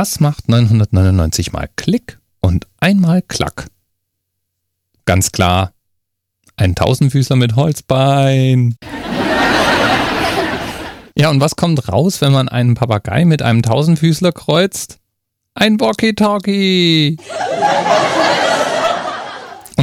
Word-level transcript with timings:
Was 0.00 0.20
macht 0.20 0.48
999 0.48 1.50
mal 1.50 1.68
Klick 1.74 2.20
und 2.40 2.68
einmal 2.78 3.20
Klack? 3.20 3.66
Ganz 5.06 5.32
klar, 5.32 5.72
ein 6.56 6.76
Tausendfüßler 6.76 7.34
mit 7.34 7.56
Holzbein. 7.56 8.76
Ja, 11.16 11.30
und 11.30 11.40
was 11.40 11.56
kommt 11.56 11.88
raus, 11.88 12.20
wenn 12.20 12.30
man 12.30 12.48
einen 12.48 12.76
Papagei 12.76 13.24
mit 13.24 13.42
einem 13.42 13.62
Tausendfüßler 13.62 14.30
kreuzt? 14.30 14.98
Ein 15.54 15.80
Walkie-Talkie. 15.80 17.16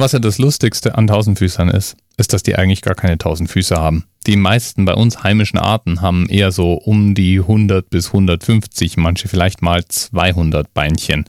Und 0.00 0.04
was 0.04 0.12
ja 0.12 0.18
das 0.18 0.38
Lustigste 0.38 0.96
an 0.96 1.08
Tausendfüßlern 1.08 1.68
ist, 1.68 1.94
ist, 2.16 2.32
dass 2.32 2.42
die 2.42 2.56
eigentlich 2.56 2.80
gar 2.80 2.94
keine 2.94 3.18
Tausendfüße 3.18 3.76
haben. 3.76 4.06
Die 4.26 4.36
meisten 4.36 4.86
bei 4.86 4.94
uns 4.94 5.22
heimischen 5.24 5.58
Arten 5.58 6.00
haben 6.00 6.26
eher 6.26 6.52
so 6.52 6.72
um 6.72 7.14
die 7.14 7.38
100 7.38 7.90
bis 7.90 8.06
150, 8.06 8.96
manche 8.96 9.28
vielleicht 9.28 9.60
mal 9.60 9.84
200 9.84 10.72
Beinchen. 10.72 11.26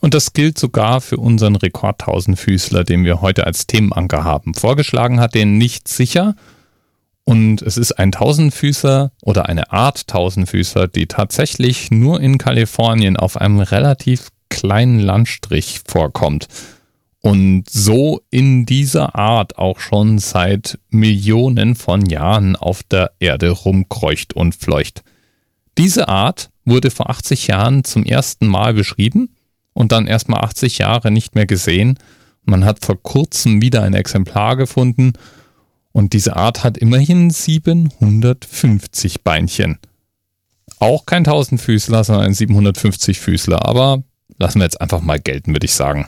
Und 0.00 0.14
das 0.14 0.32
gilt 0.32 0.60
sogar 0.60 1.00
für 1.00 1.16
unseren 1.16 1.56
Rekord-Tausendfüßler, 1.56 2.84
den 2.84 3.02
wir 3.02 3.20
heute 3.20 3.48
als 3.48 3.66
Themenanker 3.66 4.22
haben. 4.22 4.54
Vorgeschlagen 4.54 5.18
hat 5.18 5.34
den 5.34 5.58
nicht 5.58 5.88
sicher. 5.88 6.36
Und 7.24 7.62
es 7.62 7.76
ist 7.76 7.98
ein 7.98 8.12
Tausendfüßer 8.12 9.10
oder 9.22 9.48
eine 9.48 9.72
Art 9.72 10.06
Tausendfüßer, 10.06 10.86
die 10.86 11.08
tatsächlich 11.08 11.90
nur 11.90 12.20
in 12.20 12.38
Kalifornien 12.38 13.16
auf 13.16 13.36
einem 13.36 13.58
relativ 13.58 14.28
kleinen 14.50 15.00
Landstrich 15.00 15.80
vorkommt. 15.84 16.46
Und 17.20 17.68
so 17.68 18.20
in 18.30 18.64
dieser 18.64 19.16
Art 19.16 19.58
auch 19.58 19.80
schon 19.80 20.18
seit 20.18 20.78
Millionen 20.88 21.74
von 21.74 22.06
Jahren 22.06 22.54
auf 22.54 22.82
der 22.84 23.10
Erde 23.18 23.50
rumkreucht 23.50 24.34
und 24.34 24.54
fleucht. 24.54 25.02
Diese 25.78 26.08
Art 26.08 26.50
wurde 26.64 26.90
vor 26.90 27.10
80 27.10 27.48
Jahren 27.48 27.84
zum 27.84 28.04
ersten 28.04 28.46
Mal 28.46 28.74
beschrieben 28.74 29.30
und 29.72 29.92
dann 29.92 30.06
erstmal 30.06 30.44
80 30.44 30.78
Jahre 30.78 31.10
nicht 31.10 31.34
mehr 31.34 31.46
gesehen. 31.46 31.98
Man 32.44 32.64
hat 32.64 32.84
vor 32.84 33.02
kurzem 33.02 33.62
wieder 33.62 33.82
ein 33.82 33.94
Exemplar 33.94 34.56
gefunden 34.56 35.12
und 35.92 36.12
diese 36.12 36.36
Art 36.36 36.62
hat 36.64 36.78
immerhin 36.78 37.30
750 37.30 39.22
Beinchen. 39.22 39.78
Auch 40.78 41.06
kein 41.06 41.24
Tausendfüßler, 41.24 42.04
sondern 42.04 42.26
ein 42.26 42.34
750 42.34 43.18
Füßler, 43.18 43.66
aber 43.66 44.02
lassen 44.38 44.60
wir 44.60 44.64
jetzt 44.64 44.80
einfach 44.80 45.00
mal 45.00 45.18
gelten, 45.18 45.52
würde 45.52 45.66
ich 45.66 45.72
sagen. 45.72 46.06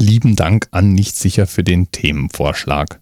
Lieben 0.00 0.36
Dank 0.36 0.68
an 0.70 0.92
Nichtsicher 0.92 1.48
für 1.48 1.64
den 1.64 1.90
Themenvorschlag. 1.90 3.00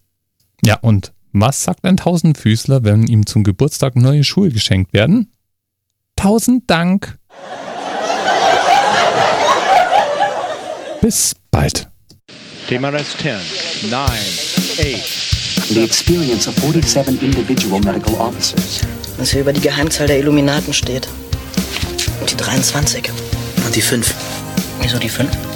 Ja, 0.62 0.78
und 0.80 1.12
was 1.33 1.62
sagt 1.62 1.84
ein 1.84 1.98
Tausendfüßler, 1.98 2.84
wenn 2.84 3.06
ihm 3.06 3.27
zum 3.27 3.44
Geburtstag 3.44 3.97
neue 3.97 4.25
Schuhe 4.25 4.48
geschenkt 4.48 4.94
werden? 4.94 5.30
Tausend 6.16 6.70
Dank! 6.70 7.19
Bis 11.03 11.36
bald. 11.50 11.88
TMRS 12.69 13.19
10, 13.19 13.91
9, 13.91 14.08
8. 14.08 15.69
The 15.69 15.84
experience 15.84 16.48
of 16.48 16.55
47 16.56 17.22
individual 17.22 17.81
medical 17.81 18.14
officers. 18.14 18.81
Was 19.19 19.33
hier 19.33 19.42
über 19.42 19.53
die 19.53 19.60
Geheimzahl 19.60 20.06
der 20.06 20.19
Illuminaten 20.19 20.72
steht. 20.72 21.08
Und 22.20 22.31
die 22.31 22.36
23. 22.36 23.10
Und 23.66 23.77
die 23.77 23.83
5. 23.83 24.14
Wieso 24.81 24.98
die 24.98 25.10
5? 25.10 25.56